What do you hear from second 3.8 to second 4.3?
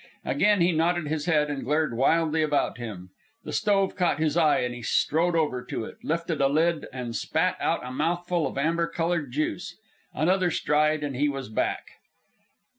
caught